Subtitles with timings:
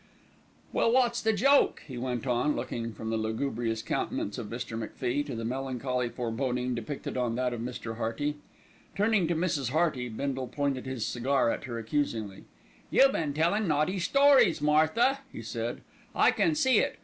[0.73, 4.75] "Well, wot's the joke?" he went on, looking from the lugubrious countenance of Mr.
[4.75, 7.97] MacFie to the melancholy foreboding depicted on that of Mr.
[7.97, 8.37] Hearty.
[8.95, 9.69] Turning to Mrs.
[9.69, 12.45] Hearty, Bindle pointed his cigar at her accusingly.
[12.89, 15.81] "You been tellin' naughty stories, Martha," he said,
[16.15, 16.97] "I can see it.